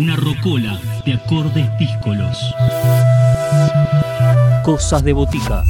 [0.00, 2.54] Una rocola de acordes díscolos.
[4.64, 5.62] Cosas de botica.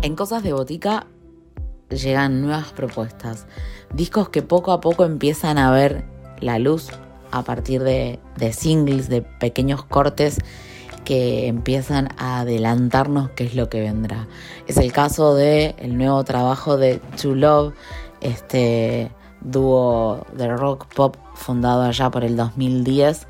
[0.00, 1.06] En Cosas de Botica
[1.90, 3.46] llegan nuevas propuestas,
[3.92, 6.06] discos que poco a poco empiezan a ver
[6.40, 6.88] la luz
[7.30, 10.38] a partir de, de singles, de pequeños cortes
[11.08, 14.28] que empiezan a adelantarnos qué es lo que vendrá.
[14.66, 17.72] Es el caso de el nuevo trabajo de To Love,
[18.20, 23.26] este dúo de rock pop fundado allá por el 2010,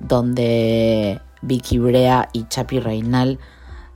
[0.00, 3.38] donde Vicky Brea y Chapi Reinal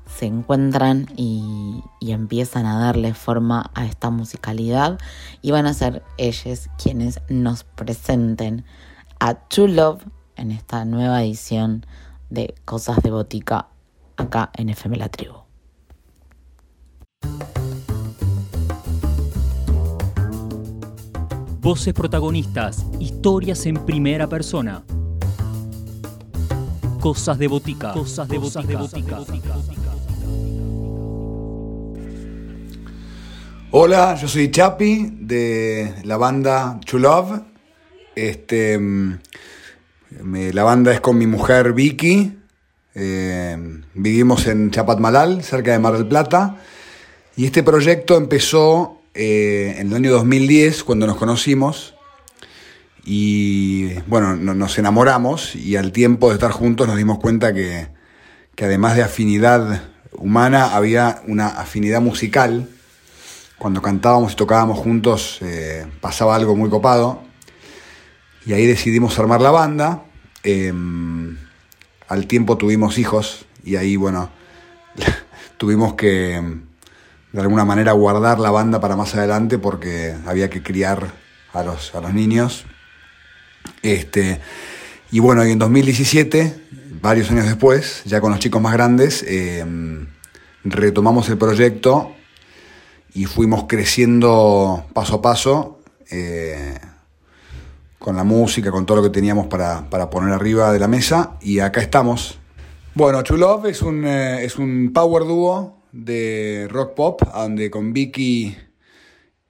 [0.05, 4.99] se encuentran y, y, empiezan a darle forma a esta musicalidad
[5.41, 8.67] y van a ser ellos quienes nos presenten
[9.19, 10.05] a To Love
[10.37, 11.87] en esta nueva edición
[12.35, 13.69] de Cosas de Botica
[14.17, 15.45] acá en FM La Tribu.
[21.61, 24.85] Voces protagonistas, historias en primera persona.
[27.01, 27.93] Cosas de botica.
[27.93, 28.67] Cosas de botica.
[28.67, 29.23] De botica.
[33.71, 37.41] Hola, yo soy Chapi de la banda Love.
[38.15, 38.79] Este,
[40.23, 42.39] la banda es con mi mujer Vicky.
[42.95, 46.57] Eh, vivimos en Chapatmalal, cerca de Mar del Plata.
[47.37, 51.95] Y este proyecto empezó eh, en el año 2010, cuando nos conocimos.
[53.05, 57.89] Y bueno, no, nos enamoramos y al tiempo de estar juntos nos dimos cuenta que,
[58.55, 62.69] que además de afinidad humana, había una afinidad musical.
[63.59, 67.23] Cuando cantábamos y tocábamos juntos eh, pasaba algo muy copado.
[68.47, 70.05] Y ahí decidimos armar la banda.
[70.43, 70.73] Eh,
[72.09, 74.31] al tiempo tuvimos hijos y ahí, bueno,
[75.57, 76.43] tuvimos que
[77.33, 81.13] de alguna manera guardar la banda para más adelante porque había que criar
[81.53, 82.65] a los, a los niños.
[83.83, 84.41] Este,
[85.11, 86.55] y bueno, en 2017,
[87.01, 89.65] varios años después, ya con los chicos más grandes, eh,
[90.65, 92.15] retomamos el proyecto
[93.15, 95.81] y fuimos creciendo paso a paso.
[96.11, 96.79] Eh,
[98.05, 101.39] con la música, con todo lo que teníamos para, para, poner arriba de la mesa.
[101.41, 102.39] Y acá estamos.
[102.95, 107.95] Bueno, True Love es un, eh, es un power dúo de rock pop, donde con
[107.95, 108.59] Vicky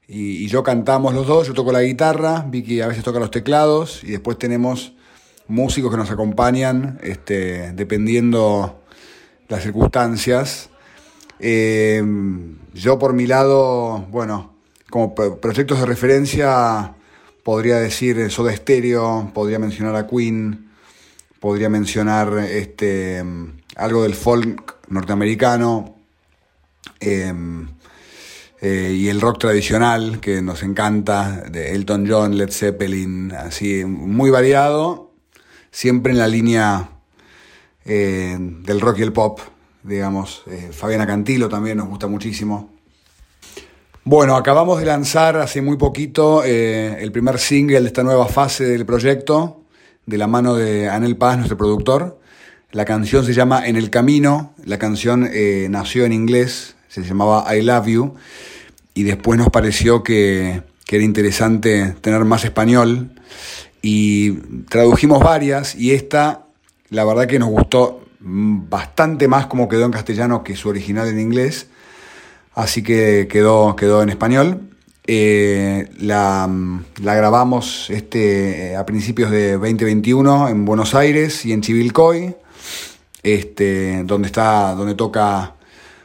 [0.07, 1.49] y, y, yo cantamos los dos.
[1.49, 4.05] Yo toco la guitarra, Vicky a veces toca los teclados.
[4.05, 4.93] Y después tenemos
[5.49, 8.85] músicos que nos acompañan, este, dependiendo
[9.49, 10.71] las circunstancias.
[11.41, 12.01] Eh,
[12.73, 14.55] yo por mi lado, bueno,
[14.91, 16.95] como proyectos de referencia
[17.45, 20.71] podría decir Soda Stereo, podría mencionar a Queen,
[21.39, 23.23] podría mencionar este,
[23.77, 25.95] algo del folk norteamericano
[27.01, 27.33] eh,
[28.63, 34.31] eh, y el rock tradicional que nos encanta, de Elton John, Led Zeppelin, así muy
[34.31, 35.13] variado,
[35.71, 36.89] siempre en la línea
[37.85, 39.41] eh, del rock y el pop,
[39.83, 40.45] digamos.
[40.73, 42.71] Fabiana Cantilo también nos gusta muchísimo.
[44.07, 48.67] Bueno, acabamos de lanzar hace muy poquito eh, el primer single de esta nueva fase
[48.67, 49.63] del proyecto,
[50.05, 52.21] de la mano de Anel Paz, nuestro productor.
[52.71, 57.57] La canción se llama En el Camino, la canción eh, nació en inglés, se llamaba
[57.57, 58.15] I Love You,
[58.93, 63.11] y después nos pareció que, que era interesante tener más español,
[63.81, 64.33] y
[64.69, 66.45] tradujimos varias, y esta,
[66.91, 71.21] la verdad que nos gustó bastante más como quedó en castellano que su original en
[71.21, 71.69] inglés
[72.55, 74.71] así que quedó, quedó en español.
[75.07, 76.49] Eh, la,
[76.99, 82.35] grabamos este, a principios de 2021 en Buenos Aires y en Chivilcoy,
[83.23, 85.57] este, donde, está, donde toca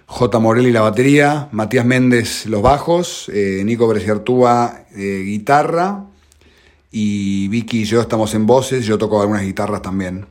[0.05, 0.39] J.
[0.39, 6.05] Morelli la batería, Matías Méndez los bajos, eh, Nico Bresciartúa eh, guitarra
[6.91, 10.25] y Vicky y yo estamos en voces, yo toco algunas guitarras también.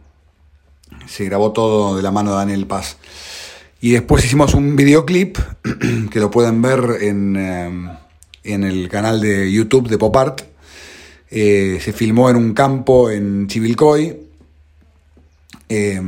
[1.07, 2.99] Se grabó todo de la mano de Daniel Paz.
[3.81, 5.39] Y después hicimos un videoclip
[6.11, 7.99] que lo pueden ver en, eh,
[8.45, 10.43] en el canal de YouTube de Pop Art.
[11.31, 14.25] Eh, se filmó en un campo en Chivilcoy.
[15.69, 16.01] Eh,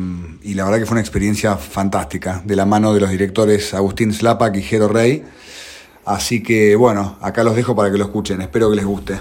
[0.42, 4.12] y la verdad que fue una experiencia fantástica, de la mano de los directores Agustín
[4.12, 5.22] Slapak y Jero Rey.
[6.06, 9.18] Así que bueno, acá los dejo para que lo escuchen, espero que les guste.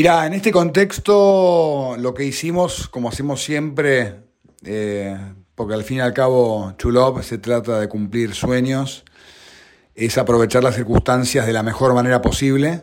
[0.00, 4.14] Mira, en este contexto lo que hicimos, como hacemos siempre,
[4.64, 5.14] eh,
[5.54, 9.04] porque al fin y al cabo Chulop se trata de cumplir sueños,
[9.94, 12.80] es aprovechar las circunstancias de la mejor manera posible.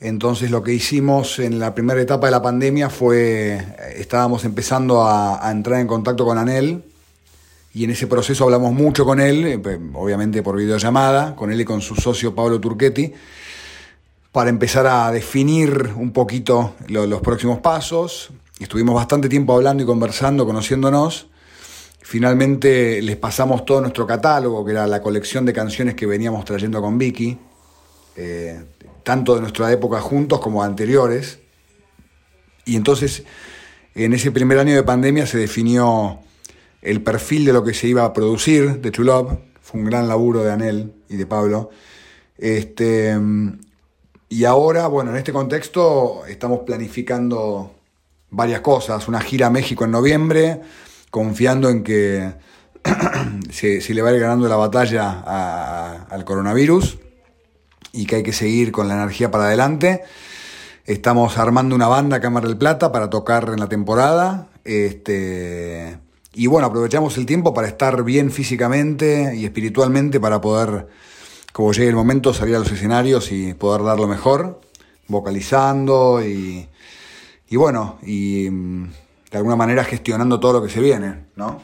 [0.00, 3.64] Entonces lo que hicimos en la primera etapa de la pandemia fue,
[3.96, 6.84] estábamos empezando a, a entrar en contacto con Anel
[7.72, 11.64] y en ese proceso hablamos mucho con él, eh, obviamente por videollamada, con él y
[11.64, 13.14] con su socio Pablo Turchetti
[14.32, 18.30] para empezar a definir un poquito los próximos pasos.
[18.58, 21.28] Estuvimos bastante tiempo hablando y conversando, conociéndonos.
[22.02, 26.80] Finalmente les pasamos todo nuestro catálogo, que era la colección de canciones que veníamos trayendo
[26.80, 27.38] con Vicky,
[28.16, 28.64] eh,
[29.02, 31.38] tanto de nuestra época juntos como anteriores.
[32.64, 33.24] Y entonces,
[33.94, 36.20] en ese primer año de pandemia se definió
[36.82, 39.38] el perfil de lo que se iba a producir de True Love.
[39.60, 41.70] Fue un gran laburo de Anel y de Pablo.
[42.38, 43.18] Este,
[44.28, 47.74] y ahora, bueno, en este contexto estamos planificando
[48.30, 49.08] varias cosas.
[49.08, 50.60] Una gira a México en noviembre,
[51.10, 52.34] confiando en que
[53.50, 56.98] se, le va a ir ganando la batalla al coronavirus
[57.92, 60.02] y que hay que seguir con la energía para adelante.
[60.84, 64.48] Estamos armando una banda Cámara del Plata para tocar en la temporada.
[64.64, 65.98] Este,
[66.34, 70.88] y bueno, aprovechamos el tiempo para estar bien físicamente y espiritualmente para poder
[71.58, 74.60] como llegue el momento, salir a los escenarios y poder dar lo mejor,
[75.08, 76.68] vocalizando y,
[77.48, 78.84] y bueno, y mm,
[79.32, 81.60] de alguna manera gestionando todo lo que se viene, ¿no?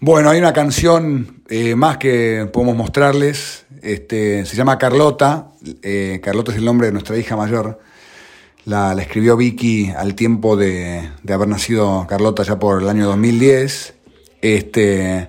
[0.00, 5.48] Bueno, hay una canción eh, más que podemos mostrarles, este, se llama Carlota,
[5.82, 7.80] eh, Carlota es el nombre de nuestra hija mayor,
[8.64, 13.92] la, escribió Vicky al tiempo de, de, haber nacido Carlota ya por el año 2010,
[14.40, 15.28] este,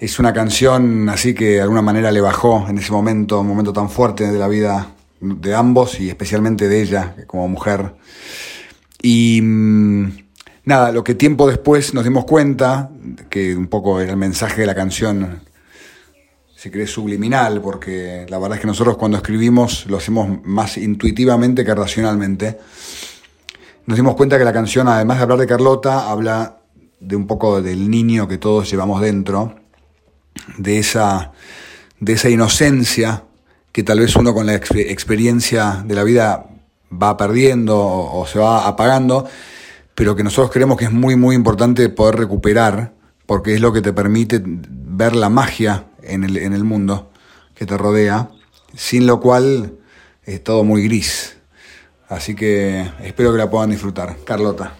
[0.00, 3.74] es una canción así que de alguna manera le bajó en ese momento, un momento
[3.74, 7.92] tan fuerte de la vida de ambos y especialmente de ella como mujer.
[9.02, 10.04] Y mm,
[10.64, 12.88] nada, lo que tiempo después nos dimos cuenta,
[13.28, 15.42] que un poco era el mensaje de la canción,
[16.56, 21.62] se cree subliminal, porque la verdad es que nosotros cuando escribimos lo hacemos más intuitivamente
[21.62, 22.58] que racionalmente.
[23.84, 26.62] Nos dimos cuenta que la canción, además de hablar de Carlota, habla
[27.00, 29.59] de un poco del niño que todos llevamos dentro
[30.56, 31.32] de esa,
[31.98, 33.24] de esa inocencia
[33.72, 36.46] que tal vez uno con la experiencia de la vida
[36.90, 39.28] va perdiendo o, se va apagando,
[39.94, 42.92] pero que nosotros creemos que es muy, muy importante poder recuperar,
[43.26, 47.10] porque es lo que te permite ver la magia en el, en el mundo
[47.54, 48.30] que te rodea,
[48.74, 49.74] sin lo cual
[50.24, 51.36] es todo muy gris.
[52.08, 54.16] Así que espero que la puedan disfrutar.
[54.24, 54.79] Carlota.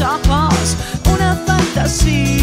[0.00, 0.76] Y tus ojos
[1.12, 2.39] una fantasía.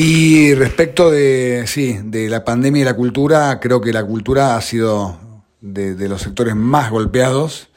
[0.00, 4.60] Y respecto de, sí, de la pandemia y la cultura, creo que la cultura ha
[4.60, 5.18] sido
[5.60, 7.68] de, los sectores más golpeados.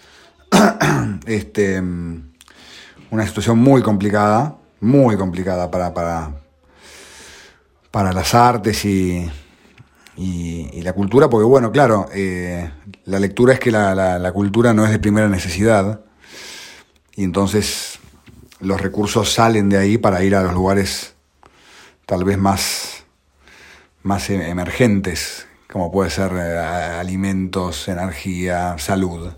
[1.26, 1.82] este,
[3.10, 6.36] una situación muy complicada, muy complicada para, para,
[7.90, 9.28] para las artes y,
[10.16, 12.70] y, la cultura, porque bueno, claro, eh,
[13.06, 16.02] la lectura es que la, la, cultura no es de primera necesidad,
[17.16, 17.98] y entonces
[18.60, 21.16] los recursos salen de ahí para ir a los lugares
[22.12, 23.06] tal vez más,
[24.04, 29.30] más e-, emergentes, como puede ser eh, alimentos, energía, salud.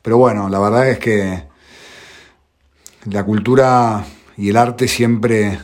[0.00, 1.42] Pero bueno, la verdad es que
[3.04, 4.02] la cultura
[4.38, 5.58] y el arte siempre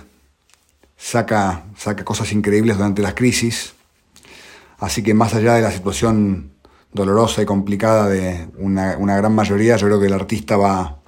[0.99, 3.73] saca, saca cosas increíbles durante las crisis.
[4.79, 6.53] Así que más allá de la situación
[6.93, 10.99] dolorosa y complicada de una, una gran mayoría, yo creo que el artista va,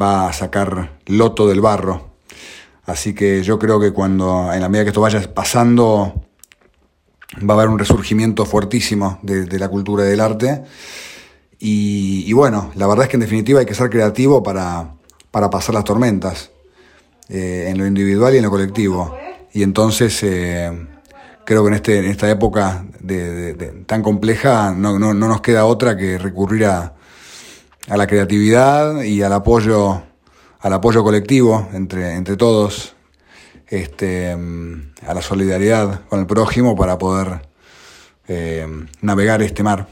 [0.00, 2.09] va a sacar loto del barro.
[2.90, 6.26] Así que yo creo que cuando, en la medida que esto vaya pasando,
[7.38, 10.62] va a haber un resurgimiento fuertísimo de, la cultura y del arte.
[11.58, 14.94] Y, bueno, la verdad es que en definitiva hay que ser creativo para,
[15.30, 16.50] para pasar las tormentas,
[17.28, 19.16] eh, en lo individual y en lo colectivo.
[19.52, 20.70] Y entonces eh,
[21.44, 22.84] creo que en, este, en esta época
[23.86, 26.94] tan compleja no, no, no, nos queda otra que recurrir a,
[27.88, 30.02] a la creatividad y al apoyo,
[30.60, 32.94] al apoyo colectivo entre, entre todos,
[33.68, 37.42] este, a la solidaridad con el prójimo para poder
[38.28, 38.66] eh,
[39.00, 39.86] navegar este mar.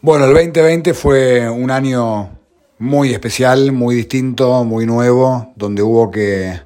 [0.00, 2.30] Bueno, el 2020 fue un año
[2.78, 6.60] muy especial, muy distinto, muy nuevo, donde hubo que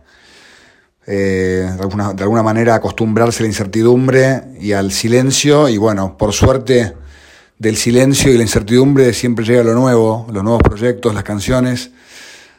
[1.07, 5.69] eh, de, alguna, de, alguna, manera acostumbrarse a la incertidumbre y al silencio.
[5.69, 6.95] Y bueno, por suerte
[7.59, 11.91] del silencio y la incertidumbre siempre llega lo nuevo, los nuevos proyectos, las canciones.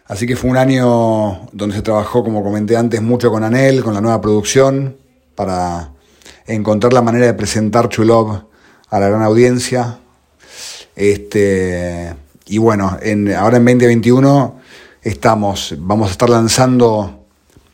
[0.08, 3.94] Así que fue un año donde se trabajó, como comenté antes, mucho con Anel, con
[3.94, 4.98] la nueva producción,
[5.34, 5.92] para
[6.46, 8.44] encontrar la manera de presentar Chulov
[8.90, 10.00] a la gran audiencia.
[10.96, 14.60] Este, y bueno, en, ahora en 2021
[15.02, 17.26] estamos, vamos a estar lanzando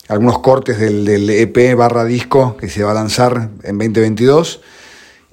[0.07, 4.61] algunos cortes del, del, EP barra disco que se va a lanzar en 2022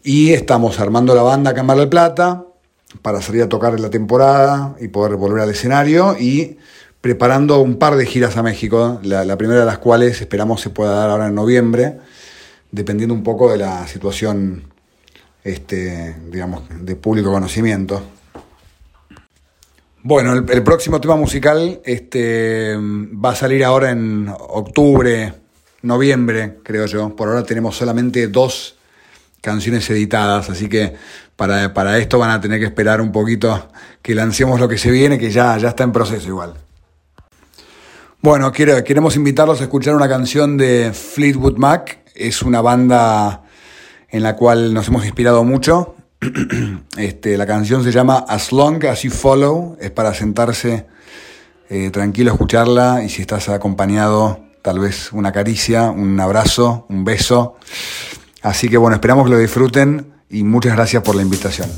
[0.08, 2.46] y estamos armando la banda acá en del Plata
[3.02, 6.56] para salir a tocar en la temporada y poder volver al escenario y
[7.02, 10.70] preparando un par de giras a México, la, la primera de las cuales esperamos se
[10.70, 11.98] pueda dar ahora en noviembre,
[12.70, 14.62] dependiendo un poco de la situación
[15.44, 18.00] este, digamos, de público conocimiento.
[20.02, 25.34] Bueno, el, el, próximo tema musical este, va a salir ahora en octubre,
[25.82, 27.14] noviembre, creo yo.
[27.14, 28.77] Por ahora tenemos solamente dos
[29.40, 30.94] canciones editadas, así que
[31.36, 33.70] para, para esto van a tener que esperar un poquito
[34.02, 36.54] que lancemos lo que se viene, que ya, ya está en proceso igual.
[38.20, 42.00] Bueno, queremos invitarlos a escuchar una canción de Fleetwood Mac.
[42.16, 43.44] Es una banda
[44.10, 45.94] en la cual nos hemos inspirado mucho.
[46.96, 50.86] Este, la canción se llama As Long As You Follow, es para sentarse
[51.70, 57.04] eh, tranquilo a escucharla y si estás acompañado, tal vez una caricia, un abrazo, un
[57.04, 57.56] beso.
[58.42, 61.68] Así que bueno, esperamos que lo disfruten y muchas gracias por la invitación.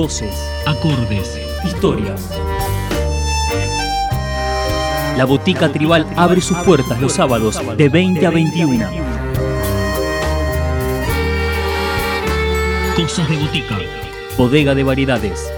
[0.00, 0.34] Voces,
[0.64, 2.30] acordes, historias.
[5.18, 8.86] La Botica Tribal abre sus puertas los sábados de 20 a 21.
[12.96, 13.78] Cosas de Botica.
[14.38, 15.52] Bodega de variedades.